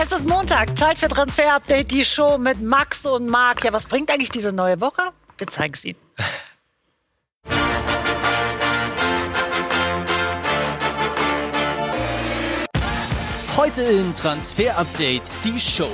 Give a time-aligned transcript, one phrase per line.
[0.00, 3.64] Es ist Montag, Zeit für Transfer Update, die Show mit Max und Marc.
[3.64, 5.02] Ja, was bringt eigentlich diese neue Woche?
[5.38, 5.98] Wir zeigen es Ihnen.
[13.56, 15.90] Heute in Transfer Update die Show.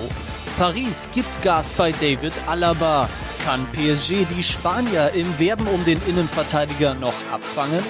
[0.58, 3.08] Paris gibt Gas bei David Alaba.
[3.42, 7.82] Kann PSG die Spanier im Werben um den Innenverteidiger noch abfangen?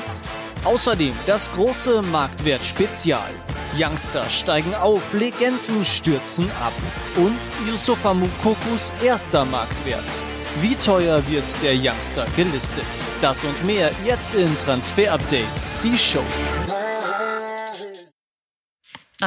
[0.64, 3.30] Außerdem das große Marktwert-Spezial.
[3.78, 6.72] Youngster steigen auf, Legenden stürzen ab.
[7.16, 7.38] Und
[7.68, 10.04] Yusufa Mukokus erster Marktwert.
[10.60, 12.84] Wie teuer wird der Youngster gelistet?
[13.20, 16.24] Das und mehr jetzt in Transfer Updates, die Show.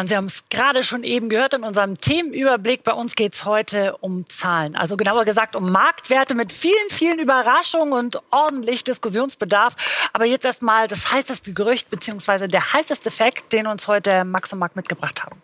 [0.05, 2.83] Sie haben es gerade schon eben gehört in unserem Themenüberblick.
[2.83, 4.75] Bei uns geht es heute um Zahlen.
[4.75, 10.09] Also genauer gesagt um Marktwerte mit vielen, vielen Überraschungen und ordentlich Diskussionsbedarf.
[10.13, 14.59] Aber jetzt erstmal das heißeste Gerücht beziehungsweise der heißeste Fakt, den uns heute Max und
[14.59, 15.41] Marc mitgebracht haben.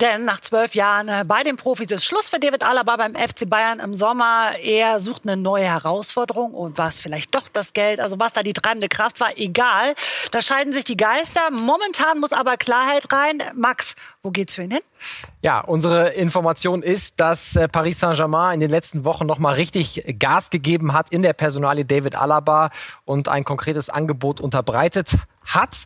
[0.00, 3.48] Denn nach zwölf Jahren äh, bei den Profis ist Schluss für David Alaba beim FC
[3.48, 4.52] Bayern im Sommer.
[4.62, 8.54] Er sucht eine neue Herausforderung und was vielleicht doch das Geld, also was da die
[8.54, 9.94] treibende Kraft war, egal.
[10.30, 11.42] Da scheiden sich die Geister.
[11.50, 13.42] Momentan muss aber Klarheit rein.
[13.54, 14.80] Max, wo geht's für ihn hin?
[15.42, 20.02] Ja, unsere Information ist, dass äh, Paris Saint-Germain in den letzten Wochen noch mal richtig
[20.18, 22.70] Gas gegeben hat in der Personalie David Alaba
[23.04, 25.84] und ein konkretes Angebot unterbreitet hat.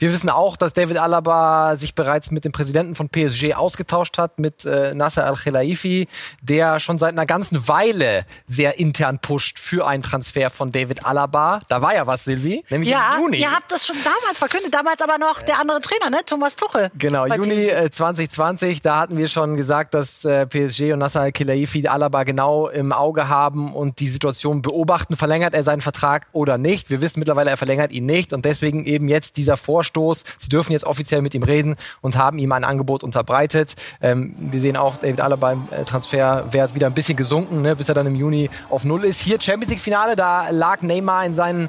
[0.00, 4.38] Wir wissen auch, dass David Alaba sich bereits mit dem Präsidenten von PSG ausgetauscht hat,
[4.38, 6.06] mit äh, Nasser Al-Khelaifi,
[6.40, 11.58] der schon seit einer ganzen Weile sehr intern pusht für einen Transfer von David Alaba.
[11.66, 13.38] Da war ja was, Silvi, nämlich ja, im Juni.
[13.38, 16.18] ihr habt das schon damals verkündet, damals aber noch der andere Trainer, ne?
[16.24, 16.92] Thomas Tuchel.
[16.96, 21.88] Genau, Juni äh, 2020, da hatten wir schon gesagt, dass äh, PSG und Nasser Al-Khelaifi
[21.88, 25.16] Alaba genau im Auge haben und die Situation beobachten.
[25.16, 26.88] Verlängert er seinen Vertrag oder nicht?
[26.88, 30.24] Wir wissen mittlerweile, er verlängert ihn nicht und deswegen eben jetzt dieser Vorschlag Vorstoß.
[30.38, 33.74] Sie dürfen jetzt offiziell mit ihm reden und haben ihm ein Angebot unterbreitet.
[34.00, 37.88] Ähm, wir sehen auch, David Alaba im äh, Transferwert wieder ein bisschen gesunken, ne, bis
[37.88, 39.20] er dann im Juni auf Null ist.
[39.20, 41.68] Hier Champions League Finale, da lag Neymar in seinen äh,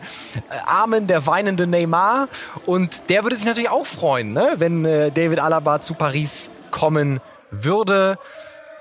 [0.65, 2.27] Armen, der weinende Neymar.
[2.65, 7.19] Und der würde sich natürlich auch freuen, ne, wenn äh, David Alaba zu Paris kommen
[7.51, 8.17] würde.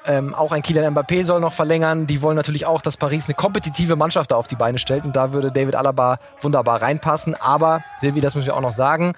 [0.08, 2.06] Ähm, auch ein Kylian Mbappé soll noch verlängern.
[2.06, 5.04] Die wollen natürlich auch, dass Paris eine kompetitive Mannschaft da auf die Beine stellt.
[5.04, 7.34] Und da würde David Alaba wunderbar reinpassen.
[7.34, 9.12] Aber, Silvi, das müssen wir auch noch sagen.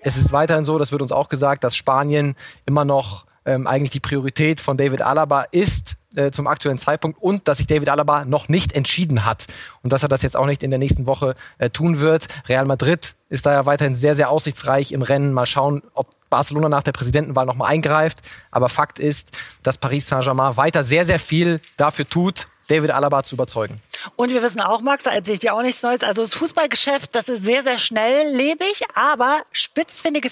[0.00, 2.34] Es ist weiterhin so, das wird uns auch gesagt, dass Spanien
[2.66, 7.46] immer noch ähm, eigentlich die Priorität von David Alaba ist äh, zum aktuellen Zeitpunkt und
[7.46, 9.46] dass sich David Alaba noch nicht entschieden hat
[9.82, 12.26] und dass er das jetzt auch nicht in der nächsten Woche äh, tun wird.
[12.48, 15.32] Real Madrid ist da ja weiterhin sehr, sehr aussichtsreich im Rennen.
[15.32, 18.20] Mal schauen, ob Barcelona nach der Präsidentenwahl nochmal eingreift.
[18.50, 23.34] Aber Fakt ist, dass Paris Saint-Germain weiter sehr, sehr viel dafür tut, David Alaba zu
[23.34, 23.80] überzeugen.
[24.16, 26.02] Und wir wissen auch, Max, da erzähle ich dir auch nichts Neues.
[26.02, 30.28] Also das Fußballgeschäft, das ist sehr, sehr schnelllebig, aber spitzfindige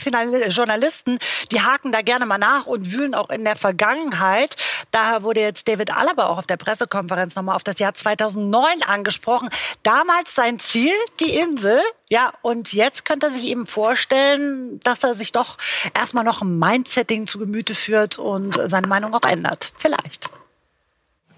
[0.49, 1.19] Journalisten,
[1.51, 4.57] die haken da gerne mal nach und wühlen auch in der Vergangenheit.
[4.91, 9.49] Daher wurde jetzt David Alaba auch auf der Pressekonferenz nochmal auf das Jahr 2009 angesprochen.
[9.83, 11.81] Damals sein Ziel, die Insel.
[12.09, 15.59] Ja, und jetzt könnte er sich eben vorstellen, dass er sich doch
[15.95, 19.73] erstmal noch ein Mindsetting zu Gemüte führt und seine Meinung auch ändert.
[19.77, 20.31] Vielleicht.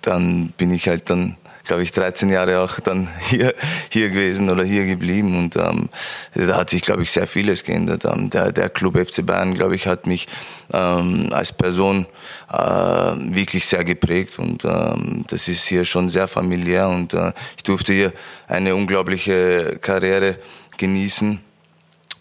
[0.03, 3.55] Dann bin ich halt dann glaube ich, 13 Jahre auch dann hier,
[3.89, 5.39] hier gewesen oder hier geblieben.
[5.39, 5.89] Und ähm,
[6.35, 8.05] da hat sich, glaube ich, sehr vieles geändert.
[8.05, 10.27] Ähm, der, der Club FC Bayern, glaube ich, hat mich
[10.73, 12.07] ähm, als Person
[12.53, 14.39] äh, wirklich sehr geprägt.
[14.39, 16.89] Und ähm, das ist hier schon sehr familiär.
[16.89, 18.13] Und äh, ich durfte hier
[18.49, 20.39] eine unglaubliche Karriere
[20.79, 21.41] genießen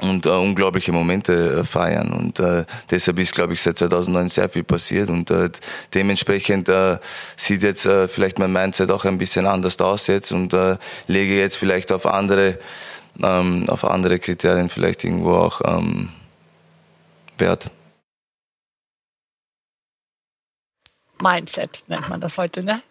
[0.01, 2.11] und äh, unglaubliche Momente äh, feiern.
[2.11, 5.09] Und äh, deshalb ist, glaube ich, seit 2009 sehr viel passiert.
[5.09, 5.49] Und äh,
[5.93, 6.97] dementsprechend äh,
[7.37, 11.37] sieht jetzt äh, vielleicht mein Mindset auch ein bisschen anders aus jetzt und äh, lege
[11.37, 12.57] jetzt vielleicht auf andere,
[13.23, 16.09] ähm, auf andere Kriterien vielleicht irgendwo auch ähm,
[17.37, 17.69] Wert.
[21.21, 22.81] Mindset nennt man das heute, ne?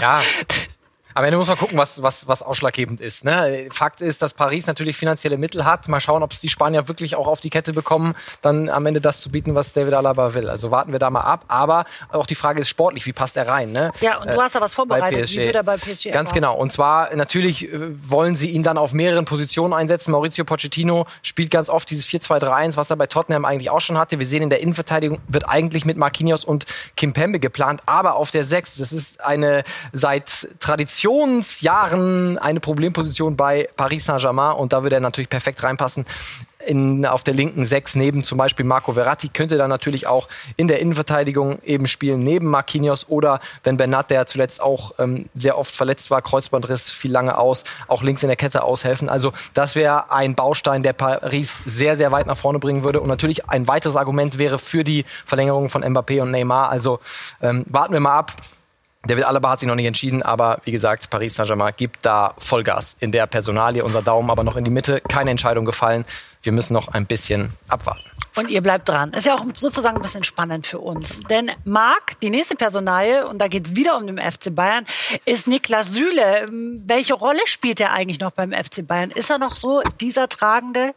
[0.00, 0.20] Ja.
[1.14, 3.24] Am Ende muss man gucken, was, was, was ausschlaggebend ist.
[3.24, 3.68] Ne?
[3.70, 5.88] Fakt ist, dass Paris natürlich finanzielle Mittel hat.
[5.88, 9.00] Mal schauen, ob es die Spanier wirklich auch auf die Kette bekommen, dann am Ende
[9.00, 10.48] das zu bieten, was David Alaba will.
[10.48, 11.44] Also warten wir da mal ab.
[11.48, 13.72] Aber auch die Frage ist sportlich, wie passt er rein?
[13.72, 13.92] Ne?
[14.00, 15.30] Ja, und du hast da was vorbereitet.
[15.30, 16.56] Wie wird er bei PSG Ganz genau.
[16.56, 17.78] Und zwar natürlich äh,
[18.08, 20.12] wollen sie ihn dann auf mehreren Positionen einsetzen.
[20.12, 24.18] Maurizio Pochettino spielt ganz oft dieses 4-2-3-1, was er bei Tottenham eigentlich auch schon hatte.
[24.18, 26.66] Wir sehen in der Innenverteidigung wird eigentlich mit Marquinhos und
[26.96, 33.36] Kim Pembe geplant, aber auf der 6, das ist eine seit Tradition Rotationsjahren eine Problemposition
[33.36, 36.06] bei Paris Saint-Germain und da würde er natürlich perfekt reinpassen
[36.66, 40.68] in, auf der linken Sechs neben zum Beispiel Marco Verratti, könnte dann natürlich auch in
[40.68, 45.74] der Innenverteidigung eben spielen, neben Marquinhos oder wenn Bernat, der zuletzt auch ähm, sehr oft
[45.74, 49.08] verletzt war, Kreuzbandriss, viel lange aus, auch links in der Kette aushelfen.
[49.08, 53.00] Also das wäre ein Baustein, der Paris sehr, sehr weit nach vorne bringen würde.
[53.00, 56.70] Und natürlich ein weiteres Argument wäre für die Verlängerung von Mbappé und Neymar.
[56.70, 57.00] Also
[57.40, 58.32] ähm, warten wir mal ab.
[59.04, 62.96] David Alaba hat sich noch nicht entschieden, aber wie gesagt, Paris Saint-Germain gibt da Vollgas
[63.00, 63.82] in der Personalie.
[63.82, 65.00] Unser Daumen aber noch in die Mitte.
[65.08, 66.04] Keine Entscheidung gefallen.
[66.42, 68.02] Wir müssen noch ein bisschen abwarten.
[68.36, 69.12] Und ihr bleibt dran.
[69.12, 71.20] Ist ja auch sozusagen ein bisschen spannend für uns.
[71.24, 74.86] Denn Marc, die nächste Personalie, und da geht es wieder um den FC Bayern,
[75.24, 76.48] ist Niklas Süle.
[76.86, 79.10] Welche Rolle spielt er eigentlich noch beim FC Bayern?
[79.10, 80.94] Ist er noch so dieser tragende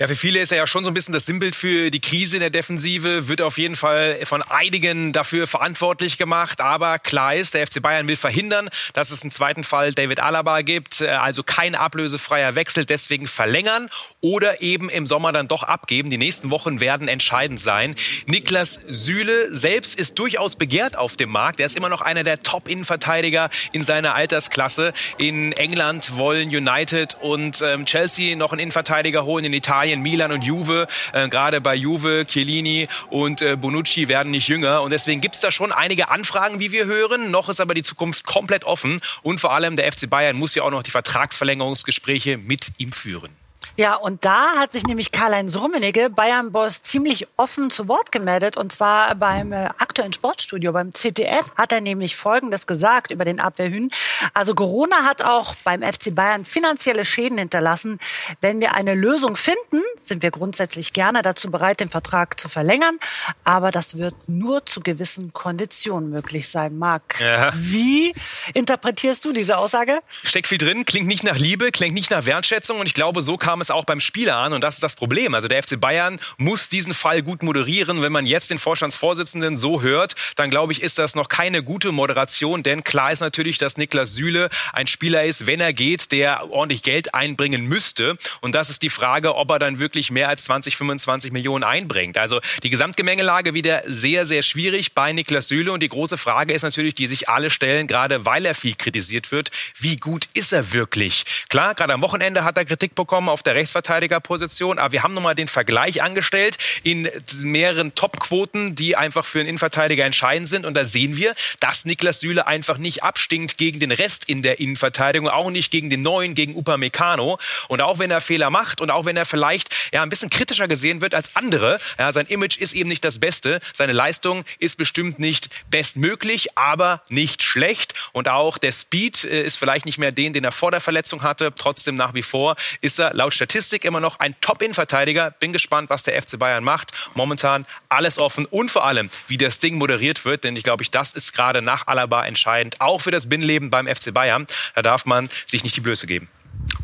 [0.00, 2.36] ja, für viele ist er ja schon so ein bisschen das Sinnbild für die Krise
[2.36, 6.62] in der Defensive, wird auf jeden Fall von einigen dafür verantwortlich gemacht.
[6.62, 10.62] Aber klar ist, der FC Bayern will verhindern, dass es einen zweiten Fall David Alaba
[10.62, 11.02] gibt.
[11.02, 13.90] Äh, also kein ablösefreier Wechsel, deswegen verlängern
[14.22, 16.08] oder eben im Sommer dann doch abgeben.
[16.08, 17.94] Die nächsten Wochen werden entscheidend sein.
[18.24, 21.60] Niklas Süle selbst ist durchaus begehrt auf dem Markt.
[21.60, 24.94] Er ist immer noch einer der Top-Innenverteidiger in seiner Altersklasse.
[25.18, 29.44] In England wollen United und ähm, Chelsea noch einen Innenverteidiger holen.
[29.44, 30.86] In Italien Italien, Milan und Juve.
[31.12, 34.82] Äh, Gerade bei Juve, Chiellini und äh, Bonucci werden nicht jünger.
[34.82, 37.30] Und deswegen gibt es da schon einige Anfragen, wie wir hören.
[37.30, 39.00] Noch ist aber die Zukunft komplett offen.
[39.22, 43.30] Und vor allem der FC Bayern muss ja auch noch die Vertragsverlängerungsgespräche mit ihm führen.
[43.80, 48.58] Ja, und da hat sich nämlich Karl-Heinz Rummenigge, Bayern-Boss, ziemlich offen zu Wort gemeldet.
[48.58, 53.40] Und zwar beim äh, aktuellen Sportstudio, beim ZDF, hat er nämlich Folgendes gesagt über den
[53.40, 53.90] Abwehrhühn.
[54.34, 57.98] Also Corona hat auch beim FC Bayern finanzielle Schäden hinterlassen.
[58.42, 62.98] Wenn wir eine Lösung finden, sind wir grundsätzlich gerne dazu bereit, den Vertrag zu verlängern.
[63.44, 66.76] Aber das wird nur zu gewissen Konditionen möglich sein.
[66.76, 67.50] Marc, ja.
[67.54, 68.12] wie
[68.52, 70.00] interpretierst du diese Aussage?
[70.22, 72.78] Steckt viel drin, klingt nicht nach Liebe, klingt nicht nach Wertschätzung.
[72.78, 74.52] Und ich glaube, so kam es auch beim Spieler an.
[74.52, 75.34] Und das ist das Problem.
[75.34, 78.02] Also der FC Bayern muss diesen Fall gut moderieren.
[78.02, 81.92] Wenn man jetzt den Vorstandsvorsitzenden so hört, dann glaube ich, ist das noch keine gute
[81.92, 82.62] Moderation.
[82.62, 86.82] Denn klar ist natürlich, dass Niklas Süle ein Spieler ist, wenn er geht, der ordentlich
[86.82, 88.16] Geld einbringen müsste.
[88.40, 92.18] Und das ist die Frage, ob er dann wirklich mehr als 20, 25 Millionen einbringt.
[92.18, 95.72] Also die Gesamtgemengelage wieder sehr, sehr schwierig bei Niklas Süle.
[95.72, 99.32] Und die große Frage ist natürlich, die sich alle stellen, gerade weil er viel kritisiert
[99.32, 101.24] wird, wie gut ist er wirklich?
[101.48, 104.78] Klar, gerade am Wochenende hat er Kritik bekommen auf der Rechtsverteidigerposition.
[104.78, 107.08] Aber wir haben nochmal den Vergleich angestellt in
[107.42, 110.66] mehreren Topquoten, die einfach für einen Innenverteidiger entscheidend sind.
[110.66, 114.60] Und da sehen wir, dass Niklas Süle einfach nicht abstinkt gegen den Rest in der
[114.60, 117.38] Innenverteidigung, auch nicht gegen den neuen, gegen Upamecano.
[117.68, 120.68] Und auch wenn er Fehler macht und auch wenn er vielleicht ja, ein bisschen kritischer
[120.68, 123.60] gesehen wird als andere, ja, sein Image ist eben nicht das Beste.
[123.72, 127.94] Seine Leistung ist bestimmt nicht bestmöglich, aber nicht schlecht.
[128.12, 131.22] Und auch der Speed äh, ist vielleicht nicht mehr den, den er vor der Verletzung
[131.22, 131.52] hatte.
[131.56, 135.30] Trotzdem nach wie vor ist er laut Statistik immer noch ein Top-In-Verteidiger.
[135.30, 136.90] Bin gespannt, was der FC Bayern macht.
[137.14, 141.14] Momentan alles offen und vor allem, wie das Ding moderiert wird, denn ich glaube, das
[141.14, 144.46] ist gerade nach Alaba entscheidend, auch für das Binnenleben beim FC Bayern.
[144.74, 146.28] Da darf man sich nicht die Blöße geben.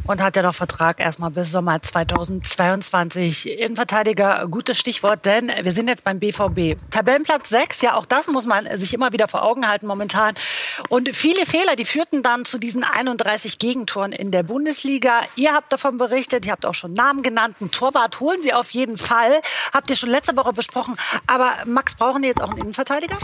[0.07, 3.59] Und hat ja noch Vertrag erstmal bis Sommer 2022.
[3.59, 6.77] Innenverteidiger, gutes Stichwort, denn wir sind jetzt beim BVB.
[6.93, 10.35] Tabellenplatz 6, ja, auch das muss man sich immer wieder vor Augen halten momentan.
[10.91, 15.23] Und viele Fehler, die führten dann zu diesen 31 Gegentoren in der Bundesliga.
[15.35, 17.57] Ihr habt davon berichtet, ihr habt auch schon Namen genannt.
[17.61, 19.41] Ein Torwart holen sie auf jeden Fall.
[19.73, 20.97] Habt ihr schon letzte Woche besprochen.
[21.27, 23.17] Aber Max, brauchen die jetzt auch einen Innenverteidiger?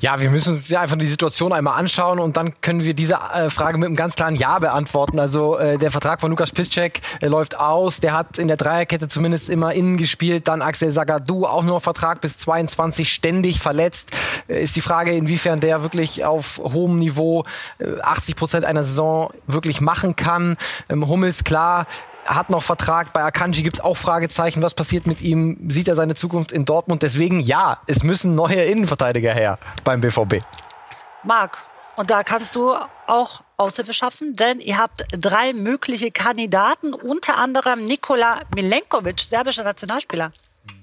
[0.00, 3.48] Ja, wir müssen uns einfach die Situation einmal anschauen und dann können wir diese äh,
[3.48, 5.18] Frage mit einem ganz klaren Ja beantworten.
[5.18, 8.00] Also äh, der Vertrag von Lukas Piszczek äh, läuft aus.
[8.00, 10.48] Der hat in der Dreierkette zumindest immer innen gespielt.
[10.48, 14.10] Dann Axel Sagadou, auch nur Vertrag bis 22, ständig verletzt.
[14.48, 17.44] Äh, ist die Frage, inwiefern der wirklich auf hohem Niveau
[18.02, 20.56] 80 äh, Prozent einer Saison wirklich machen kann.
[20.88, 21.86] Ähm, Hummels, klar,
[22.26, 23.12] hat noch Vertrag.
[23.12, 24.62] Bei Akanji gibt es auch Fragezeichen.
[24.62, 25.58] Was passiert mit ihm?
[25.68, 27.02] Sieht er seine Zukunft in Dortmund?
[27.02, 30.40] Deswegen ja, es müssen neue Innenverteidiger her beim BVB.
[31.22, 31.58] Marc,
[31.96, 32.74] und da kannst du
[33.06, 40.30] auch Aushilfe schaffen, denn ihr habt drei mögliche Kandidaten, unter anderem Nikola Milenkovic, serbischer Nationalspieler.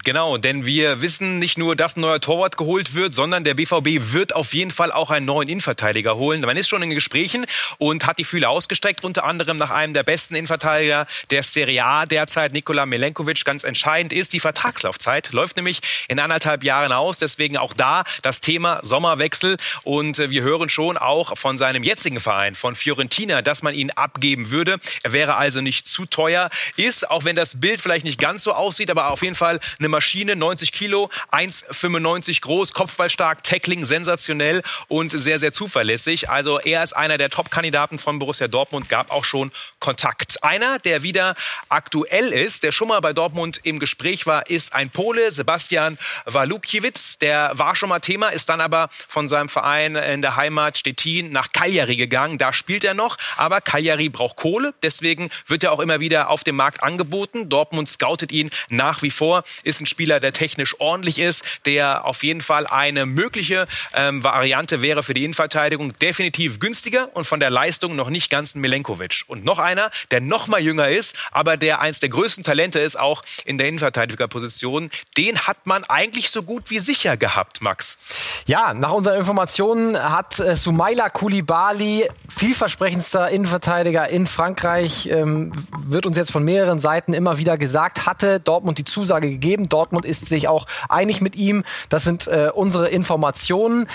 [0.04, 4.12] Genau, denn wir wissen nicht nur, dass ein neuer Torwart geholt wird, sondern der BVB
[4.12, 6.42] wird auf jeden Fall auch einen neuen Innenverteidiger holen.
[6.42, 7.46] Man ist schon in Gesprächen
[7.78, 12.04] und hat die Fühler ausgestreckt, unter anderem nach einem der besten Innenverteidiger der Serie A
[12.04, 13.46] derzeit, Nikola Milenkovic.
[13.46, 17.16] Ganz entscheidend ist die Vertragslaufzeit, läuft nämlich in anderthalb Jahren aus.
[17.16, 19.56] Deswegen auch da das Thema Sommerwechsel.
[19.84, 23.90] Und äh, wir hören schon auch von seinem jetzigen Verein, von Fiorentina, dass man ihn
[23.90, 24.76] abgeben würde.
[25.02, 26.50] Er wäre also nicht zu teuer.
[26.76, 29.93] Ist, auch wenn das Bild vielleicht nicht ganz so aussieht, aber auf jeden Fall eine
[29.94, 36.28] Maschine, 90 Kilo, 1,95 groß, kopfballstark, Tackling sensationell und sehr, sehr zuverlässig.
[36.28, 40.42] Also er ist einer der Top-Kandidaten von Borussia Dortmund, gab auch schon Kontakt.
[40.42, 41.36] Einer, der wieder
[41.68, 47.18] aktuell ist, der schon mal bei Dortmund im Gespräch war, ist ein Pole, Sebastian Walukiewicz.
[47.18, 51.30] Der war schon mal Thema, ist dann aber von seinem Verein in der Heimat Stettin
[51.30, 52.36] nach Cagliari gegangen.
[52.38, 54.74] Da spielt er noch, aber Cagliari braucht Kohle.
[54.82, 57.48] Deswegen wird er auch immer wieder auf dem Markt angeboten.
[57.48, 59.44] Dortmund scoutet ihn nach wie vor.
[59.62, 64.82] Ist ein Spieler, der technisch ordentlich ist, der auf jeden Fall eine mögliche ähm, Variante
[64.82, 65.92] wäre für die Innenverteidigung.
[65.94, 69.24] Definitiv günstiger und von der Leistung noch nicht ganz ein Milenkovic.
[69.26, 72.98] Und noch einer, der noch mal jünger ist, aber der eins der größten Talente ist,
[72.98, 74.90] auch in der Innenverteidigerposition.
[75.16, 78.42] Den hat man eigentlich so gut wie sicher gehabt, Max.
[78.46, 86.16] Ja, nach unseren Informationen hat äh, Sumaila Koulibaly, vielversprechendster Innenverteidiger in Frankreich, ähm, wird uns
[86.16, 89.68] jetzt von mehreren Seiten immer wieder gesagt, hatte Dortmund die Zusage gegeben.
[89.74, 91.64] Dortmund ist sich auch einig mit ihm.
[91.88, 93.88] Das sind äh, unsere Informationen.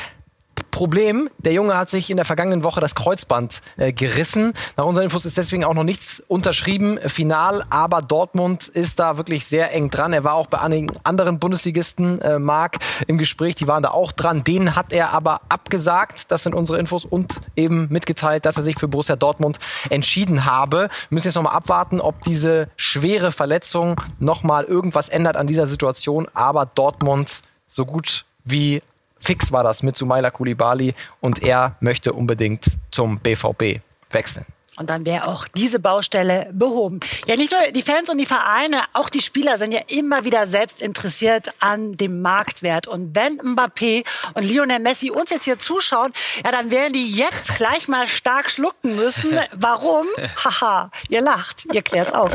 [0.72, 4.54] Problem, der Junge hat sich in der vergangenen Woche das Kreuzband äh, gerissen.
[4.78, 9.46] Nach unseren Infos ist deswegen auch noch nichts unterschrieben, final, aber Dortmund ist da wirklich
[9.46, 10.14] sehr eng dran.
[10.14, 14.12] Er war auch bei einigen anderen Bundesligisten, äh, Marc, im Gespräch, die waren da auch
[14.12, 14.44] dran.
[14.44, 18.78] Denen hat er aber abgesagt, das sind unsere Infos, und eben mitgeteilt, dass er sich
[18.78, 20.90] für Borussia Dortmund entschieden habe.
[21.10, 26.28] Wir müssen jetzt nochmal abwarten, ob diese schwere Verletzung nochmal irgendwas ändert an dieser Situation,
[26.34, 28.82] aber Dortmund so gut wie
[29.20, 34.46] fix war das mit Sumaila Kulibali und er möchte unbedingt zum BVB wechseln.
[34.80, 37.02] Und dann wäre auch diese Baustelle behoben.
[37.28, 40.48] Ja, nicht nur die Fans und die Vereine, auch die Spieler sind ja immer wieder
[40.48, 42.88] selbst interessiert an dem Marktwert.
[42.88, 46.14] Und wenn Mbappé und Lionel Messi uns jetzt hier zuschauen,
[46.46, 49.38] ja, dann werden die jetzt gleich mal stark schlucken müssen.
[49.52, 50.08] Warum?
[50.46, 52.32] Haha, ihr lacht, ihr klärt's auf.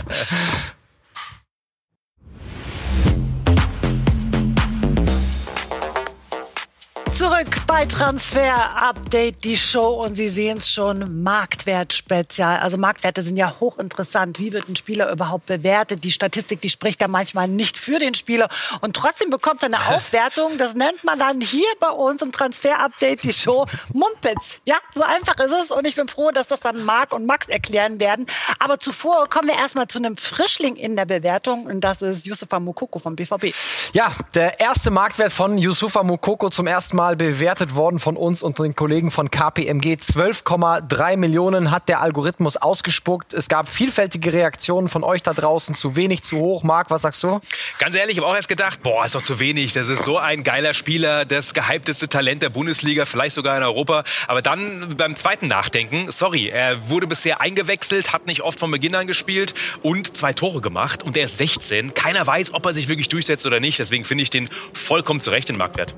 [7.15, 12.59] Zurück bei Transfer Update, die Show und Sie sehen es schon, Marktwert-Spezial.
[12.59, 14.41] Also Marktwerte sind ja hochinteressant.
[14.41, 16.03] Wie wird ein Spieler überhaupt bewertet?
[16.03, 18.49] Die Statistik, die spricht da manchmal nicht für den Spieler
[18.81, 20.59] und trotzdem bekommt er eine Aufwertung.
[20.59, 24.61] Das nennt man dann hier bei uns im Transfer Update die Show Mumpitz.
[24.65, 27.47] Ja, so einfach ist es und ich bin froh, dass das dann Marc und Max
[27.47, 28.27] erklären werden.
[28.59, 32.59] Aber zuvor kommen wir erstmal zu einem Frischling in der Bewertung und das ist Yusufa
[32.59, 33.55] Mukoko vom BVB.
[33.93, 38.59] Ja, der erste Marktwert von Yusufa Mukoko zum ersten Mal bewertet worden von uns und
[38.59, 39.95] den Kollegen von KPMG.
[39.95, 43.35] 12,3 Millionen hat der Algorithmus ausgespuckt.
[43.35, 45.75] Es gab vielfältige Reaktionen von euch da draußen.
[45.75, 46.63] Zu wenig, zu hoch.
[46.63, 47.41] Marc, was sagst du?
[47.79, 49.75] Ganz ehrlich, ich habe auch erst gedacht, boah, ist doch zu wenig.
[49.75, 54.05] Das ist so ein geiler Spieler, das gehypteste Talent der Bundesliga, vielleicht sogar in Europa.
[54.27, 58.95] Aber dann beim zweiten Nachdenken, sorry, er wurde bisher eingewechselt, hat nicht oft von Beginn
[58.95, 61.03] an gespielt und zwei Tore gemacht.
[61.03, 61.95] Und er ist 16.
[61.95, 63.79] Keiner weiß, ob er sich wirklich durchsetzt oder nicht.
[63.79, 65.95] Deswegen finde ich den vollkommen zu Recht den Marktwert.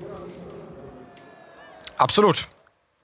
[1.97, 2.47] Absolut.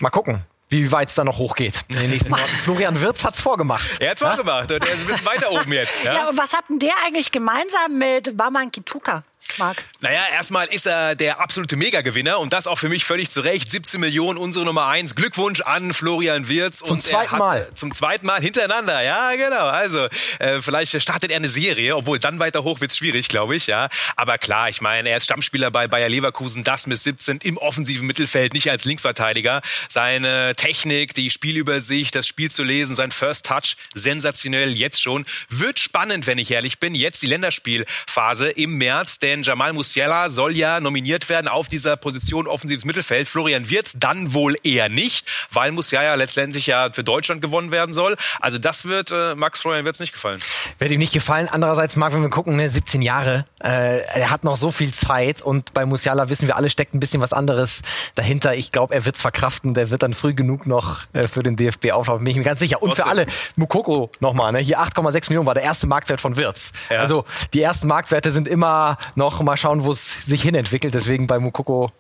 [0.00, 1.84] Mal gucken wie weit es da noch hochgeht.
[1.88, 2.48] In den nächsten Monaten.
[2.48, 4.00] Florian Wirtz hat's vorgemacht.
[4.00, 6.02] Er hat's vorgemacht und er ist ein bisschen weiter oben jetzt.
[6.02, 9.22] Ja, Ja, und was hat denn der eigentlich gemeinsam mit Waman Kituka?
[9.58, 9.84] Marc.
[10.00, 13.70] Naja, erstmal ist er der absolute Megagewinner und das auch für mich völlig zu Recht.
[13.70, 15.14] 17 Millionen, unsere Nummer eins.
[15.14, 16.78] Glückwunsch an Florian Wirz.
[16.78, 17.68] Zum und zweiten Mal.
[17.74, 19.66] Zum zweiten Mal hintereinander, ja, genau.
[19.66, 23.66] Also, äh, vielleicht startet er eine Serie, obwohl dann weiter hoch wird's schwierig, glaube ich,
[23.66, 23.88] ja.
[24.16, 28.06] Aber klar, ich meine, er ist Stammspieler bei Bayer Leverkusen, das mit 17 im offensiven
[28.06, 29.62] Mittelfeld, nicht als Linksverteidiger.
[29.88, 35.26] Seine Technik, die Spielübersicht, das Spiel zu lesen, sein First Touch, sensationell jetzt schon.
[35.48, 36.94] Wird spannend, wenn ich ehrlich bin.
[36.94, 42.46] Jetzt die Länderspielphase im März, denn Jamal Musiala soll ja nominiert werden auf dieser Position
[42.46, 43.28] offensives Mittelfeld.
[43.28, 48.16] Florian Wirtz dann wohl eher nicht, weil Musiala letztendlich ja für Deutschland gewonnen werden soll.
[48.40, 50.40] Also das wird äh, Max Florian Wirtz nicht gefallen.
[50.78, 51.48] Wird ihm nicht gefallen.
[51.50, 55.42] Andererseits, Marc, wenn wir gucken, ne, 17 Jahre, äh, er hat noch so viel Zeit
[55.42, 57.82] und bei Musiala wissen wir alle, steckt ein bisschen was anderes
[58.14, 58.54] dahinter.
[58.54, 59.74] Ich glaube, er wird's verkraften.
[59.74, 62.60] Der wird dann früh genug noch äh, für den DFB auflaufen, bin ich mir ganz
[62.60, 62.82] sicher.
[62.82, 63.10] Und für Trotzdem.
[63.10, 66.72] alle, Mukoko nochmal, ne, hier 8,6 Millionen war der erste Marktwert von Wirtz.
[66.90, 67.00] Ja.
[67.00, 70.94] Also die ersten Marktwerte sind immer noch, mal schauen, wo es sich hinentwickelt.
[70.94, 71.90] Deswegen bei Mukoko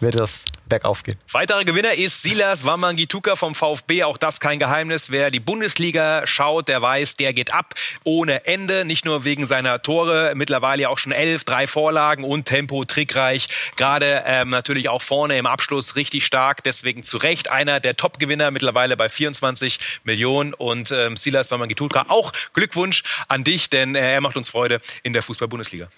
[0.00, 1.16] wird es bergauf gehen.
[1.32, 4.02] Weiterer Gewinner ist Silas Wamangituka vom VfB.
[4.02, 5.10] Auch das kein Geheimnis.
[5.10, 8.84] Wer die Bundesliga schaut, der weiß, der geht ab ohne Ende.
[8.84, 13.46] Nicht nur wegen seiner Tore, mittlerweile ja auch schon elf, drei Vorlagen und Tempo, trickreich.
[13.76, 16.62] Gerade ähm, natürlich auch vorne im Abschluss richtig stark.
[16.64, 20.52] Deswegen zu Recht einer der Top-Gewinner mittlerweile bei 24 Millionen.
[20.52, 25.12] Und ähm, Silas Wamangituka, auch Glückwunsch an dich, denn äh, er macht uns Freude in
[25.12, 25.88] der Fußball-Bundesliga.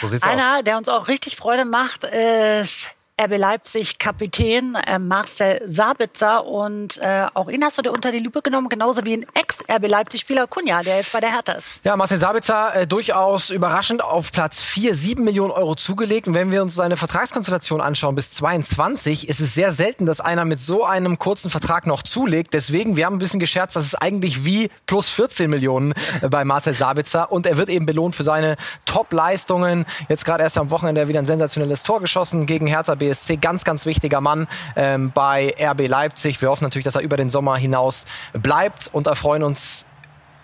[0.00, 0.30] So sieht's aus.
[0.30, 6.98] Einer, der uns auch richtig Freude macht, ist RB Leipzig Kapitän äh, Marcel Sabitzer und
[6.98, 10.46] äh, auch ihn hast du dir unter die Lupe genommen, genauso wie ein Ex-RB Leipzig-Spieler
[10.46, 11.80] Kunja, der jetzt bei der Hertha ist.
[11.82, 16.28] Ja, Marcel Sabitzer äh, durchaus überraschend auf Platz 4, 7 Millionen Euro zugelegt.
[16.28, 20.44] Und wenn wir uns seine Vertragskonstellation anschauen bis 22, ist es sehr selten, dass einer
[20.44, 22.54] mit so einem kurzen Vertrag noch zulegt.
[22.54, 26.44] Deswegen, wir haben ein bisschen gescherzt, dass es eigentlich wie plus 14 Millionen äh, bei
[26.44, 29.86] Marcel Sabitzer und er wird eben belohnt für seine Top-Leistungen.
[30.08, 33.07] Jetzt gerade erst am Wochenende wieder ein sensationelles Tor geschossen gegen Hertha BSC.
[33.40, 34.46] Ganz, ganz wichtiger Mann
[34.76, 36.40] ähm, bei RB Leipzig.
[36.40, 39.84] Wir hoffen natürlich, dass er über den Sommer hinaus bleibt und erfreuen uns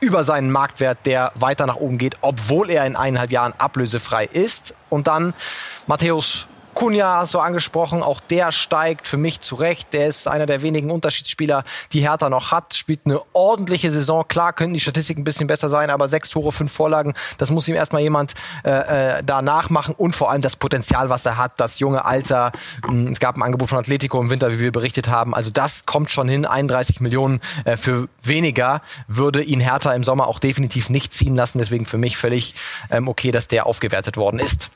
[0.01, 4.75] über seinen Marktwert, der weiter nach oben geht, obwohl er in eineinhalb Jahren ablösefrei ist.
[4.91, 5.35] Und dann
[5.87, 9.93] Matthäus Kunja so angesprochen, auch der steigt für mich zurecht.
[9.93, 14.27] Der ist einer der wenigen Unterschiedsspieler, die Hertha noch hat, spielt eine ordentliche Saison.
[14.27, 17.69] Klar könnten die Statistiken ein bisschen besser sein, aber sechs Tore, fünf Vorlagen, das muss
[17.69, 21.61] ihm erstmal jemand äh, äh da nachmachen und vor allem das Potenzial, was er hat,
[21.61, 22.53] das junge Alter.
[22.85, 25.35] Hm, es gab ein Angebot von Atletico im Winter, wie wir berichtet haben.
[25.35, 26.45] Also das kommt schon hin.
[26.45, 31.59] 31 Millionen äh, für weniger würde ihn Hertha im Sommer auch definitiv nicht ziehen lassen.
[31.59, 32.55] Deswegen für mich völlig
[32.91, 34.71] ähm, okay, dass der aufgewertet worden ist.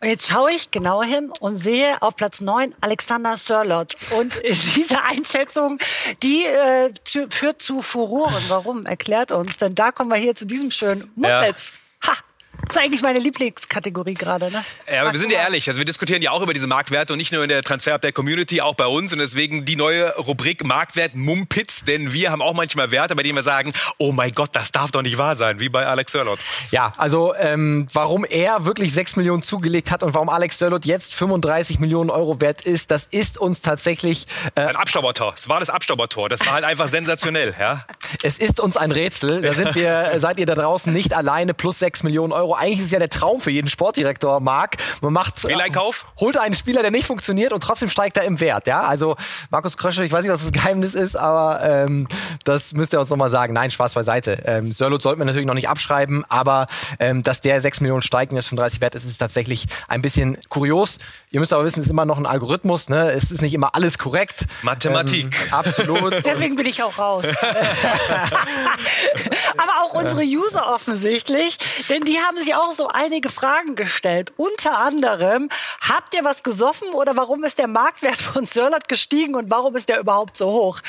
[0.00, 3.94] Und jetzt schaue ich genauer hin und sehe auf Platz 9 Alexander Sörlot.
[4.18, 4.34] Und
[4.76, 5.78] diese Einschätzung,
[6.22, 6.92] die äh,
[7.30, 8.44] führt zu Furoren.
[8.48, 8.86] Warum?
[8.86, 9.56] Erklärt uns.
[9.58, 11.72] Denn da kommen wir hier zu diesem schönen Muppets.
[12.02, 12.12] Ja.
[12.12, 12.33] Ha!
[12.66, 14.64] Das ist eigentlich meine Lieblingskategorie gerade, ne?
[14.90, 15.68] Ja, aber wir sind ja ehrlich.
[15.68, 18.12] Also wir diskutieren ja auch über diese Marktwerte und nicht nur in der Transfer der
[18.12, 19.12] Community, auch bei uns.
[19.12, 23.36] Und deswegen die neue Rubrik Marktwert Mumpitz, denn wir haben auch manchmal Werte, bei denen
[23.36, 26.38] wir sagen, oh mein Gott, das darf doch nicht wahr sein, wie bei Alex Sörlot.
[26.70, 31.14] Ja, also ähm, warum er wirklich 6 Millionen zugelegt hat und warum Alex Sörlot jetzt
[31.14, 34.26] 35 Millionen Euro wert ist, das ist uns tatsächlich...
[34.54, 35.34] Äh, ein Abstaubertor.
[35.36, 36.28] Es war das Abstaubertor.
[36.28, 37.54] Das war halt einfach sensationell.
[37.58, 37.84] Ja?
[38.22, 39.42] Es ist uns ein Rätsel.
[39.42, 42.54] Da sind wir, seid ihr da draußen nicht alleine, plus 6 Millionen Euro.
[42.54, 44.76] Eigentlich ist es ja der Traum für jeden Sportdirektor, Marc.
[45.00, 46.06] Man macht, äh, Kauf?
[46.20, 48.66] holt einen Spieler, der nicht funktioniert und trotzdem steigt er im Wert.
[48.66, 49.16] Ja, also
[49.50, 52.08] Markus Krösche, ich weiß nicht, was das Geheimnis ist, aber ähm,
[52.44, 53.52] das müsst ihr uns nochmal sagen.
[53.52, 54.42] Nein, Spaß beiseite.
[54.46, 56.66] Ähm, Sörlot sollten wir natürlich noch nicht abschreiben, aber
[56.98, 60.38] ähm, dass der 6 Millionen steigt und jetzt 35 wert ist, ist tatsächlich ein bisschen
[60.48, 60.98] kurios.
[61.30, 62.88] Ihr müsst aber wissen, es ist immer noch ein Algorithmus.
[62.88, 63.10] Ne?
[63.12, 64.46] Es ist nicht immer alles korrekt.
[64.62, 65.24] Mathematik.
[65.24, 66.14] Ähm, absolut.
[66.24, 67.24] Deswegen bin ich auch raus.
[69.56, 71.58] aber auch unsere User offensichtlich,
[71.88, 74.32] denn die haben sich auch so einige Fragen gestellt.
[74.36, 75.48] Unter anderem,
[75.80, 79.88] habt ihr was gesoffen oder warum ist der Marktwert von Sörlot gestiegen und warum ist
[79.88, 80.80] der überhaupt so hoch?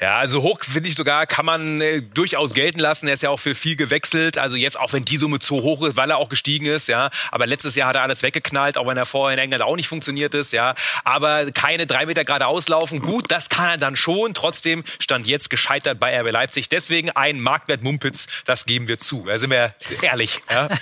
[0.00, 3.08] Ja, also hoch finde ich sogar, kann man äh, durchaus gelten lassen.
[3.08, 4.38] Er ist ja auch für viel gewechselt.
[4.38, 7.10] Also jetzt, auch wenn die Summe zu hoch ist, weil er auch gestiegen ist, ja.
[7.30, 9.88] Aber letztes Jahr hat er alles weggeknallt, auch wenn er vorher in England auch nicht
[9.88, 10.74] funktioniert ist, ja.
[11.04, 13.00] Aber keine drei Meter gerade auslaufen.
[13.00, 14.34] Gut, das kann er dann schon.
[14.34, 16.68] Trotzdem stand jetzt gescheitert bei RB Leipzig.
[16.68, 19.24] Deswegen ein Marktwert Mumpitz, das geben wir zu.
[19.26, 20.40] Da sind wir ehrlich.
[20.50, 20.68] Ja.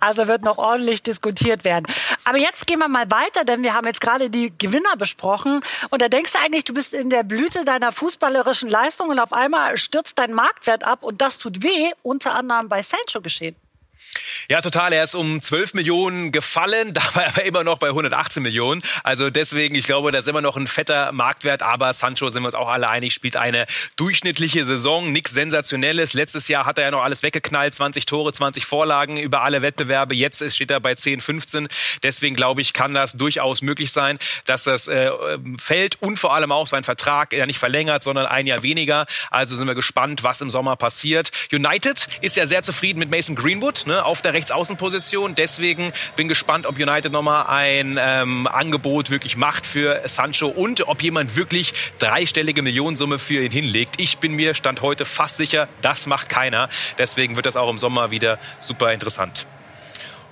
[0.00, 1.86] Also wird noch ordentlich diskutiert werden.
[2.24, 5.60] Aber jetzt gehen wir mal weiter, denn wir haben jetzt gerade die Gewinner besprochen.
[5.90, 9.32] Und da denkst du eigentlich, du bist in der Blüte deiner fußballerischen Leistung und auf
[9.32, 13.56] einmal stürzt dein Marktwert ab und das tut weh, unter anderem bei Sancho geschehen.
[14.50, 14.92] Ja, total.
[14.92, 18.80] Er ist um 12 Millionen gefallen, dabei aber immer noch bei 118 Millionen.
[19.02, 21.62] Also deswegen, ich glaube, das ist immer noch ein fetter Marktwert.
[21.62, 23.66] Aber Sancho, sind wir uns auch alle einig, spielt eine
[23.96, 25.12] durchschnittliche Saison.
[25.12, 26.14] Nichts Sensationelles.
[26.14, 27.74] Letztes Jahr hat er ja noch alles weggeknallt.
[27.74, 30.14] 20 Tore, 20 Vorlagen über alle Wettbewerbe.
[30.14, 31.68] Jetzt steht er bei 10, 15.
[32.02, 35.10] Deswegen glaube ich, kann das durchaus möglich sein, dass das äh,
[35.58, 39.06] fällt und vor allem auch sein Vertrag ja nicht verlängert, sondern ein Jahr weniger.
[39.30, 41.30] Also sind wir gespannt, was im Sommer passiert.
[41.52, 45.34] United ist ja sehr zufrieden mit Mason Greenwood ne, auf der Rechtsaußenposition.
[45.34, 51.02] Deswegen bin gespannt, ob United nochmal ein ähm, Angebot wirklich macht für Sancho und ob
[51.02, 54.00] jemand wirklich dreistellige Millionensumme für ihn hinlegt.
[54.00, 56.68] Ich bin mir Stand heute fast sicher, das macht keiner.
[56.98, 59.46] Deswegen wird das auch im Sommer wieder super interessant.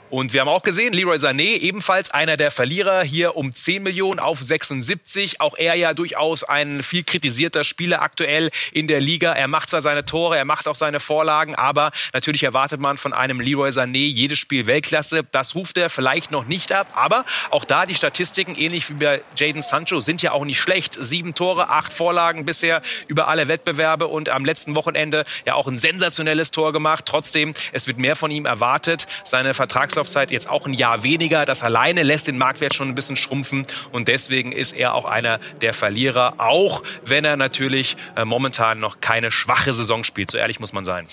[0.09, 4.21] Und wir haben auch gesehen, Leroy Sané, ebenfalls einer der Verlierer, hier um 10 Millionen
[4.21, 5.41] auf 76.
[5.41, 9.33] Auch er ja durchaus ein viel kritisierter Spieler aktuell in der Liga.
[9.33, 13.13] Er macht zwar seine Tore, er macht auch seine Vorlagen, aber natürlich erwartet man von
[13.13, 15.25] einem Leroy Sané jedes Spiel Weltklasse.
[15.33, 19.23] Das ruft er vielleicht noch nicht ab, aber auch da die Statistiken, ähnlich wie bei
[19.37, 20.97] Jaden Sancho, sind ja auch nicht schlecht.
[21.01, 25.79] Sieben Tore, acht Vorlagen bisher über alle Wettbewerbe und am letzten Wochenende ja auch ein
[25.79, 27.07] sensationelles Tor gemacht.
[27.07, 29.09] Trotzdem, es wird mehr von ihm erwartet.
[29.25, 31.45] Seine Vertrags Vertragslaufzeit jetzt auch ein Jahr weniger.
[31.45, 35.41] Das alleine lässt den Marktwert schon ein bisschen schrumpfen und deswegen ist er auch einer
[35.61, 40.31] der Verlierer, auch wenn er natürlich äh, momentan noch keine schwache Saison spielt.
[40.31, 41.07] So ehrlich muss man sein.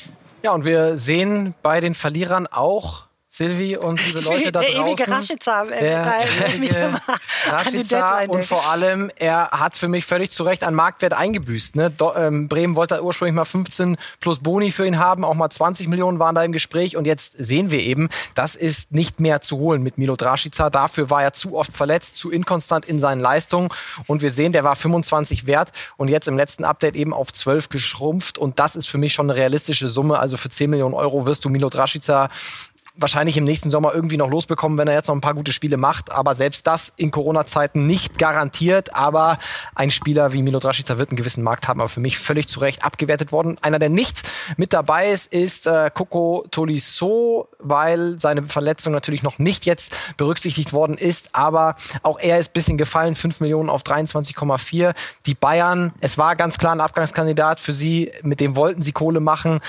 [0.43, 3.03] Ja, und wir sehen bei den Verlierern auch
[3.35, 4.91] Silvi und liebe Leute da der draußen.
[4.91, 5.05] Ewige
[5.79, 6.99] Der ewige an
[7.41, 8.29] die Rashica Deadline.
[8.29, 11.75] und vor allem, er hat für mich völlig zu Recht an Marktwert eingebüßt.
[11.75, 11.89] Ne?
[11.89, 15.87] Do, ähm, Bremen wollte ursprünglich mal 15 plus Boni für ihn haben, auch mal 20
[15.87, 19.57] Millionen waren da im Gespräch und jetzt sehen wir eben, das ist nicht mehr zu
[19.57, 20.69] holen mit Milo Rashica.
[20.69, 23.69] Dafür war er zu oft verletzt, zu inkonstant in seinen Leistungen
[24.05, 27.69] und wir sehen, der war 25 wert und jetzt im letzten Update eben auf 12
[27.69, 30.19] geschrumpft und das ist für mich schon eine realistische Summe.
[30.19, 32.27] Also für 10 Millionen Euro wirst du Milo Rashica
[32.95, 35.77] wahrscheinlich im nächsten Sommer irgendwie noch losbekommen, wenn er jetzt noch ein paar gute Spiele
[35.77, 36.12] macht.
[36.12, 38.95] Aber selbst das in Corona-Zeiten nicht garantiert.
[38.95, 39.38] Aber
[39.73, 42.60] ein Spieler wie Milo Draschica wird einen gewissen Markt haben, aber für mich völlig zu
[42.60, 43.58] Recht abgewertet worden.
[43.62, 44.21] Einer, der nicht
[44.58, 50.71] mit dabei ist, ist äh, Coco Tolisso, weil seine Verletzung natürlich noch nicht jetzt berücksichtigt
[50.71, 51.29] worden ist.
[51.34, 54.93] Aber auch er ist bisschen gefallen, 5 Millionen auf 23,4.
[55.25, 59.19] Die Bayern, es war ganz klar ein Abgangskandidat für sie, mit dem wollten sie Kohle
[59.19, 59.62] machen.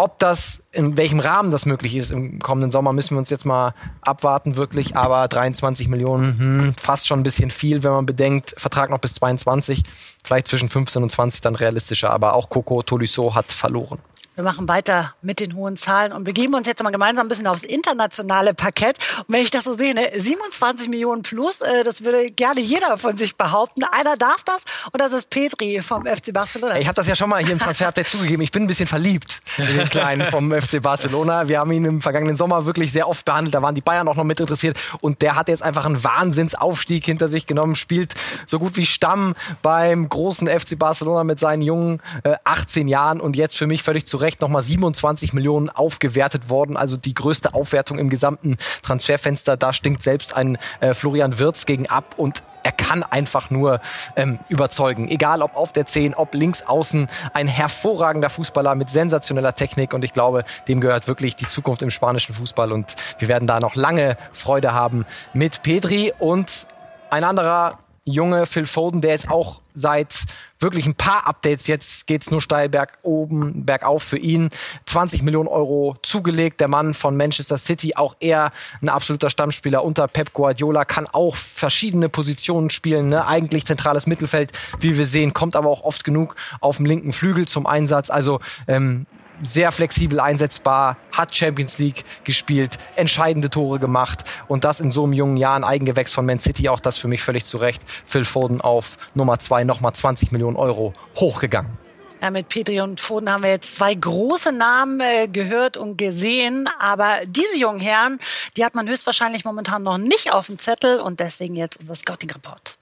[0.00, 3.44] Ob das, in welchem Rahmen das möglich ist im kommenden Sommer, müssen wir uns jetzt
[3.44, 4.96] mal abwarten, wirklich.
[4.96, 9.14] Aber 23 Millionen, hm, fast schon ein bisschen viel, wenn man bedenkt, Vertrag noch bis
[9.14, 9.82] 22,
[10.22, 12.10] vielleicht zwischen 15 und 20 dann realistischer.
[12.10, 13.98] Aber auch Coco Tolisso hat verloren.
[14.38, 17.48] Wir machen weiter mit den hohen Zahlen und begeben uns jetzt mal gemeinsam ein bisschen
[17.48, 18.96] aufs internationale Parkett.
[19.26, 22.96] Und wenn ich das so sehe, ne, 27 Millionen plus, äh, das würde gerne jeder
[22.98, 23.82] von sich behaupten.
[23.82, 26.78] Einer darf das und das ist Petri vom FC Barcelona.
[26.78, 28.40] Ich habe das ja schon mal hier im Transfer-Update zugegeben.
[28.40, 31.48] Ich bin ein bisschen verliebt in den Kleinen vom FC Barcelona.
[31.48, 33.56] Wir haben ihn im vergangenen Sommer wirklich sehr oft behandelt.
[33.56, 34.78] Da waren die Bayern auch noch mit interessiert.
[35.00, 37.74] Und der hat jetzt einfach einen Wahnsinnsaufstieg hinter sich genommen.
[37.74, 38.14] Spielt
[38.46, 43.20] so gut wie Stamm beim großen FC Barcelona mit seinen jungen äh, 18 Jahren.
[43.20, 46.76] Und jetzt für mich völlig zu Recht nochmal 27 Millionen aufgewertet worden.
[46.76, 49.56] Also die größte Aufwertung im gesamten Transferfenster.
[49.56, 52.16] Da stinkt selbst ein äh, Florian Wirtz gegen ab.
[52.18, 53.80] Und er kann einfach nur
[54.16, 55.08] ähm, überzeugen.
[55.08, 57.06] Egal ob auf der 10, ob links außen.
[57.32, 61.90] Ein hervorragender Fußballer mit sensationeller Technik und ich glaube, dem gehört wirklich die Zukunft im
[61.90, 66.66] spanischen Fußball und wir werden da noch lange Freude haben mit Pedri und
[67.08, 70.24] ein anderer Junge, Phil Foden, der jetzt auch seit
[70.58, 74.48] wirklich ein paar Updates, jetzt geht's nur steil berg oben, bergauf für ihn.
[74.86, 80.08] 20 Millionen Euro zugelegt, der Mann von Manchester City, auch er ein absoluter Stammspieler unter
[80.08, 83.26] Pep Guardiola, kann auch verschiedene Positionen spielen, ne?
[83.26, 87.46] eigentlich zentrales Mittelfeld, wie wir sehen, kommt aber auch oft genug auf dem linken Flügel
[87.46, 88.10] zum Einsatz.
[88.10, 89.06] Also ähm,
[89.42, 95.12] sehr flexibel einsetzbar, hat Champions League gespielt, entscheidende Tore gemacht und das in so einem
[95.12, 97.82] jungen Jahr ein Eigengewächs von Man City, auch das für mich völlig zu Recht.
[98.04, 101.78] Phil Foden auf Nummer zwei nochmal 20 Millionen Euro hochgegangen.
[102.20, 106.68] Ja, mit Petri und Foden haben wir jetzt zwei große Namen äh, gehört und gesehen.
[106.80, 108.18] Aber diese jungen Herren,
[108.56, 112.76] die hat man höchstwahrscheinlich momentan noch nicht auf dem Zettel und deswegen jetzt unser Scouting-Report.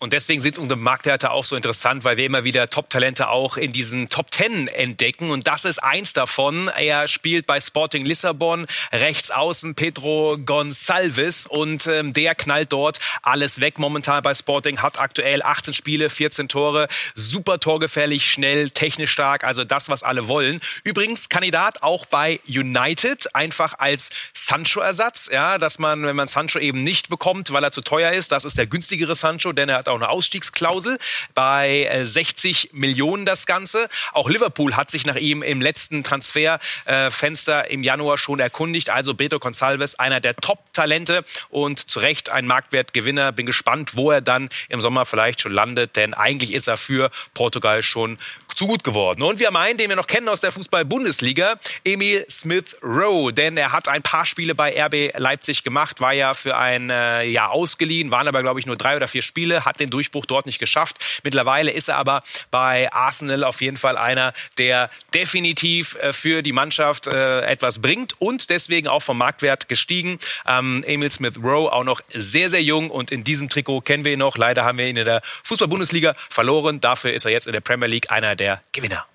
[0.00, 3.72] Und deswegen sind unsere Marktwerte auch so interessant, weil wir immer wieder Top-Talente auch in
[3.72, 5.30] diesen Top Ten entdecken.
[5.30, 6.68] Und das ist eins davon.
[6.68, 13.60] Er spielt bei Sporting Lissabon, rechts außen Pedro Gonçalves und ähm, der knallt dort alles
[13.60, 19.42] weg momentan bei Sporting, hat aktuell 18 Spiele, 14 Tore, super torgefährlich, schnell, technisch stark,
[19.42, 20.60] also das, was alle wollen.
[20.84, 26.84] Übrigens Kandidat auch bei United, einfach als Sancho-Ersatz, ja, dass man, wenn man Sancho eben
[26.84, 29.87] nicht bekommt, weil er zu teuer ist, das ist der günstigere Sancho, denn er hat
[29.88, 30.98] auch eine Ausstiegsklausel
[31.34, 33.88] bei äh, 60 Millionen das Ganze.
[34.12, 38.90] Auch Liverpool hat sich nach ihm im letzten Transferfenster äh, im Januar schon erkundigt.
[38.90, 43.32] Also Pedro Gonçalves, einer der Top-Talente und zu Recht ein Marktwertgewinner.
[43.32, 47.10] Bin gespannt, wo er dann im Sommer vielleicht schon landet, denn eigentlich ist er für
[47.34, 48.18] Portugal schon
[48.54, 49.22] zu gut geworden.
[49.22, 53.56] Und wir haben einen, den wir noch kennen aus der Fußball-Bundesliga, Emil Smith Rowe, denn
[53.56, 57.50] er hat ein paar Spiele bei RB Leipzig gemacht, war ja für ein äh, Jahr
[57.50, 60.58] ausgeliehen, waren aber glaube ich nur drei oder vier Spiele, hat den Durchbruch dort nicht
[60.58, 60.96] geschafft.
[61.22, 66.52] Mittlerweile ist er aber bei Arsenal auf jeden Fall einer, der definitiv äh, für die
[66.52, 70.18] Mannschaft äh, etwas bringt und deswegen auch vom Marktwert gestiegen.
[70.46, 74.12] Ähm, Emil Smith Rowe auch noch sehr, sehr jung und in diesem Trikot kennen wir
[74.12, 74.36] ihn noch.
[74.36, 76.80] Leider haben wir ihn in der Fußball-Bundesliga verloren.
[76.80, 79.06] Dafür ist er jetzt in der Premier League einer der Gewinner.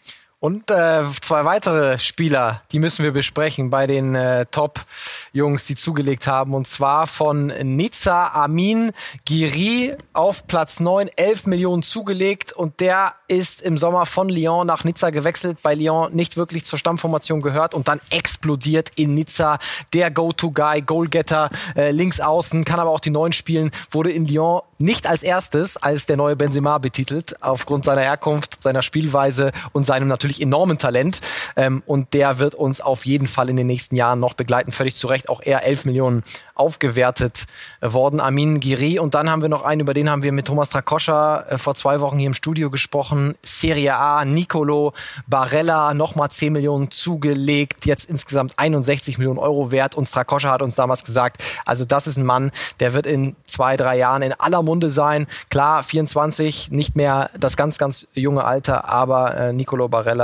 [0.43, 6.27] Und äh, zwei weitere Spieler, die müssen wir besprechen bei den äh, Top-Jungs, die zugelegt
[6.27, 6.53] haben.
[6.53, 8.91] Und zwar von Nizza Amin
[9.23, 12.51] Giri auf Platz 9, 11 Millionen zugelegt.
[12.51, 16.77] Und der ist im Sommer von Lyon nach Nizza gewechselt, bei Lyon nicht wirklich zur
[16.77, 19.59] Stammformation gehört und dann explodiert in Nizza.
[19.93, 24.59] Der Go-To-Guy, Goalgetter, äh, links außen, kann aber auch die Neun spielen, wurde in Lyon
[24.77, 30.09] nicht als erstes als der neue Benzema betitelt, aufgrund seiner Herkunft, seiner Spielweise und seinem
[30.09, 31.21] natürlich natürlich enormen Talent.
[31.55, 34.71] Ähm, und der wird uns auf jeden Fall in den nächsten Jahren noch begleiten.
[34.71, 36.23] Völlig zu Recht auch er 11 Millionen
[36.55, 37.45] aufgewertet
[37.81, 38.19] worden.
[38.19, 38.99] Amin Giri.
[38.99, 41.75] Und dann haben wir noch einen, über den haben wir mit Thomas Trakoscha äh, vor
[41.75, 43.35] zwei Wochen hier im Studio gesprochen.
[43.43, 44.93] Serie A, Nicolo
[45.27, 49.95] Barella, nochmal 10 Millionen zugelegt, jetzt insgesamt 61 Millionen Euro wert.
[49.95, 53.77] Und Strakoscha hat uns damals gesagt, also das ist ein Mann, der wird in zwei,
[53.77, 55.27] drei Jahren in aller Munde sein.
[55.49, 60.22] Klar, 24, nicht mehr das ganz, ganz junge Alter, aber äh, Nicolo Barella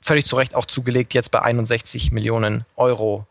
[0.00, 3.26] völlig zu Recht auch zugelegt, jetzt bei 61 Millionen Euro.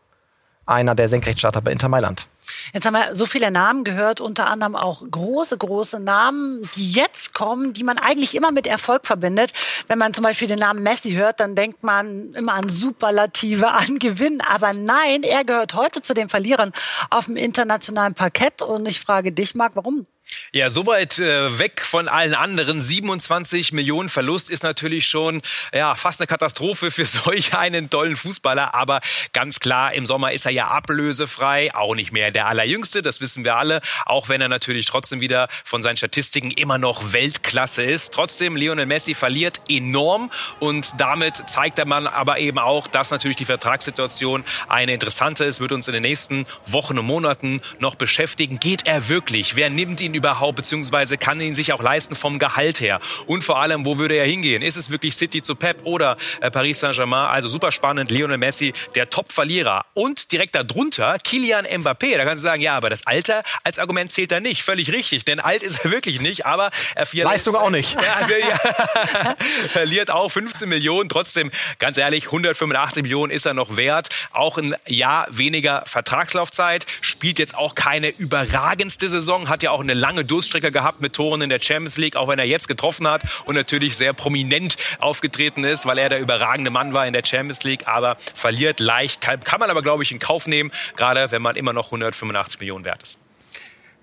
[0.66, 2.26] Einer der Senkrechtstarter bei Inter Mailand.
[2.72, 7.34] Jetzt haben wir so viele Namen gehört, unter anderem auch große, große Namen, die jetzt
[7.34, 9.52] kommen, die man eigentlich immer mit Erfolg verbindet.
[9.88, 13.98] Wenn man zum Beispiel den Namen Messi hört, dann denkt man immer an Superlative, an
[13.98, 14.40] Gewinn.
[14.40, 16.72] Aber nein, er gehört heute zu den Verlierern
[17.10, 18.62] auf dem internationalen Parkett.
[18.62, 20.06] Und ich frage dich, Marc, warum?
[20.52, 22.80] Ja, soweit äh, weg von allen anderen.
[22.80, 28.74] 27 Millionen Verlust ist natürlich schon ja, fast eine Katastrophe für solch einen tollen Fußballer.
[28.74, 29.00] Aber
[29.32, 33.44] ganz klar, im Sommer ist er ja ablösefrei, auch nicht mehr der Allerjüngste, das wissen
[33.44, 33.80] wir alle.
[34.06, 38.14] Auch wenn er natürlich trotzdem wieder von seinen Statistiken immer noch Weltklasse ist.
[38.14, 43.36] Trotzdem, Lionel Messi verliert enorm und damit zeigt der Mann aber eben auch, dass natürlich
[43.36, 48.58] die Vertragssituation eine interessante ist, wird uns in den nächsten Wochen und Monaten noch beschäftigen.
[48.60, 49.56] Geht er wirklich?
[49.56, 53.00] Wer nimmt ihn überhaupt, beziehungsweise kann ihn sich auch leisten vom Gehalt her?
[53.26, 54.62] Und vor allem, wo würde er hingehen?
[54.62, 57.28] Ist es wirklich City zu Pep oder äh, Paris Saint-Germain?
[57.28, 58.10] Also super spannend.
[58.10, 59.84] Lionel Messi, der Top-Verlierer.
[59.94, 62.16] Und direkt darunter Kilian Mbappé.
[62.16, 64.62] Da kannst du sagen, ja, aber das Alter als Argument zählt da nicht.
[64.62, 67.28] Völlig richtig, denn alt ist er wirklich nicht, aber er verliert.
[67.28, 67.96] Leistung auch nicht.
[68.34, 69.34] Ja,
[69.68, 71.08] verliert auch 15 Millionen.
[71.08, 74.08] Trotzdem, ganz ehrlich, 185 Millionen ist er noch wert.
[74.32, 76.86] Auch ein Jahr weniger Vertragslaufzeit.
[77.00, 79.48] Spielt jetzt auch keine überragendste Saison.
[79.48, 82.38] Hat ja auch eine lange Durststrecke gehabt mit Toren in der Champions League, auch wenn
[82.38, 86.92] er jetzt getroffen hat und natürlich sehr prominent aufgetreten ist, weil er der überragende Mann
[86.92, 89.22] war in der Champions League, aber verliert leicht.
[89.22, 92.84] Kann, man aber, glaube ich, in Kauf nehmen, gerade wenn man immer noch 185 Millionen
[92.84, 93.23] wert ist.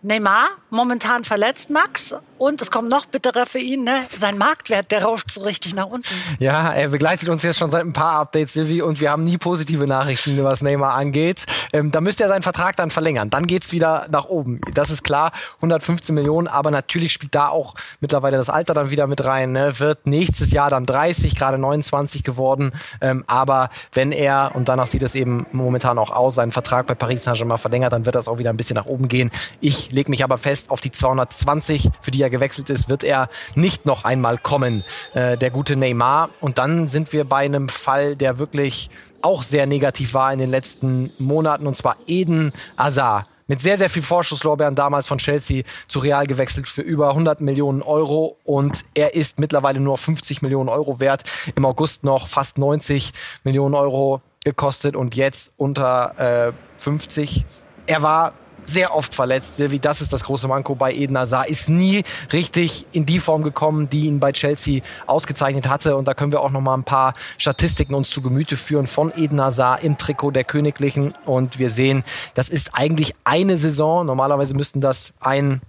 [0.04, 2.16] Neymar, momentan verletzt, Max.
[2.40, 4.00] Und es kommt noch bitterer für ihn, ne?
[4.10, 6.08] sein Marktwert, der rauscht so richtig nach unten.
[6.40, 9.38] Ja, er begleitet uns jetzt schon seit ein paar Updates, Silvi, und wir haben nie
[9.38, 11.46] positive Nachrichten, was Neymar angeht.
[11.72, 13.30] Ähm, da müsste er seinen Vertrag dann verlängern.
[13.30, 14.60] Dann geht's wieder nach oben.
[14.74, 19.06] Das ist klar, 115 Millionen, aber natürlich spielt da auch mittlerweile das Alter dann wieder
[19.06, 19.52] mit rein.
[19.52, 19.80] Ne?
[19.80, 22.72] Wird nächstes Jahr dann 30, gerade 29 geworden.
[23.02, 26.96] Ähm, aber wenn er, und danach sieht es eben momentan auch aus, seinen Vertrag bei
[26.96, 29.30] Paris Saint-Germain verlängert, dann wird das auch wieder ein bisschen nach oben gehen.
[29.60, 33.30] Ich lege mich aber fest auf die 220, für die er gewechselt ist, wird er
[33.56, 36.30] nicht noch einmal kommen, äh, der gute Neymar.
[36.40, 38.90] Und dann sind wir bei einem Fall, der wirklich
[39.22, 43.90] auch sehr negativ war in den letzten Monaten, und zwar Eden Azar mit sehr, sehr
[43.90, 49.14] viel Vorschusslorbeeren damals von Chelsea zu Real gewechselt für über 100 Millionen Euro und er
[49.14, 51.24] ist mittlerweile nur 50 Millionen Euro wert.
[51.56, 53.12] Im August noch fast 90
[53.44, 57.44] Millionen Euro gekostet und jetzt unter äh, 50.
[57.88, 59.56] Er war sehr oft verletzt.
[59.56, 61.50] Silvi, das ist das große Manko bei Eden Hazard.
[61.50, 65.96] Ist nie richtig in die Form gekommen, die ihn bei Chelsea ausgezeichnet hatte.
[65.96, 69.12] Und da können wir auch noch mal ein paar Statistiken uns zu Gemüte führen von
[69.16, 71.14] Eden Hazard im Trikot der Königlichen.
[71.26, 74.06] Und wir sehen, das ist eigentlich eine Saison.
[74.06, 75.62] Normalerweise müssten das ein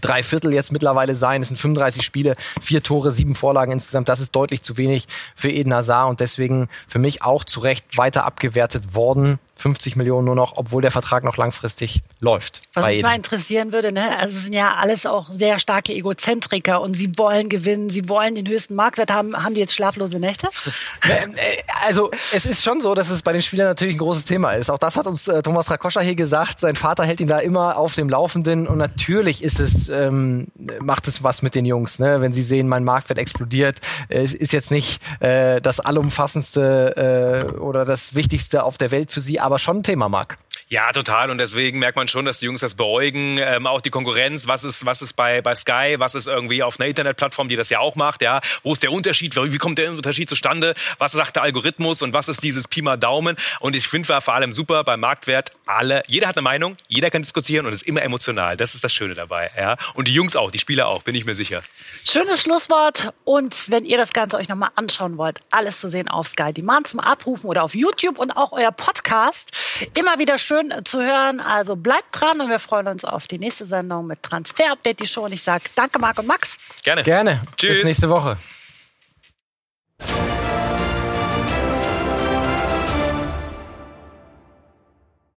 [0.00, 1.42] drei Viertel jetzt mittlerweile sein.
[1.42, 4.08] Es sind 35 Spiele, vier Tore, sieben Vorlagen insgesamt.
[4.08, 7.96] Das ist deutlich zu wenig für Eden Hazard und deswegen für mich auch zu Recht
[7.96, 9.38] weiter abgewertet worden.
[9.56, 12.62] 50 Millionen nur noch, obwohl der Vertrag noch langfristig läuft.
[12.74, 14.16] Was mich mal interessieren würde, ne?
[14.18, 18.34] also es sind ja alles auch sehr starke Egozentriker und sie wollen gewinnen, sie wollen
[18.34, 19.42] den höchsten Marktwert haben.
[19.42, 20.48] Haben die jetzt schlaflose Nächte?
[21.04, 24.24] Ähm, äh, also es ist schon so, dass es bei den Spielern natürlich ein großes
[24.24, 24.70] Thema ist.
[24.70, 26.60] Auch das hat uns äh, Thomas Rakoscha hier gesagt.
[26.60, 30.48] Sein Vater hält ihn da immer auf dem Laufenden und natürlich ist es, ähm,
[30.80, 32.20] macht es was mit den Jungs, ne?
[32.20, 33.78] wenn sie sehen, mein Marktwert explodiert.
[34.08, 39.20] Es ist jetzt nicht äh, das allumfassendste äh, oder das Wichtigste auf der Welt für
[39.20, 40.38] sie, aber schon ein Thema, Marc.
[40.74, 41.30] Ja, total.
[41.30, 43.38] Und deswegen merkt man schon, dass die Jungs das beäugen.
[43.38, 46.80] Ähm, auch die Konkurrenz, was ist, was ist bei, bei Sky, was ist irgendwie auf
[46.80, 48.22] einer Internetplattform, die das ja auch macht.
[48.22, 49.36] Ja, Wo ist der Unterschied?
[49.36, 50.74] Wie kommt der Unterschied zustande?
[50.98, 53.36] Was sagt der Algorithmus und was ist dieses Pi mal Daumen?
[53.60, 57.22] Und ich finde vor allem super beim Marktwert, alle, jeder hat eine Meinung, jeder kann
[57.22, 58.56] diskutieren und ist immer emotional.
[58.56, 59.52] Das ist das Schöne dabei.
[59.56, 59.76] Ja?
[59.94, 61.60] Und die Jungs auch, die Spieler auch, bin ich mir sicher.
[62.04, 63.12] Schönes Schlusswort.
[63.22, 66.88] Und wenn ihr das Ganze euch nochmal anschauen wollt, alles zu sehen auf Sky Demand
[66.88, 69.52] zum Abrufen oder auf YouTube und auch euer Podcast.
[69.94, 71.40] Immer wieder schön zu hören.
[71.40, 75.06] Also bleibt dran und wir freuen uns auf die nächste Sendung mit Transfer Update, die
[75.06, 75.24] Show.
[75.24, 76.56] Und ich sage danke, Marc und Max.
[76.82, 77.02] Gerne.
[77.02, 77.42] Gerne.
[77.56, 77.78] Tschüss.
[77.78, 78.36] Bis nächste Woche.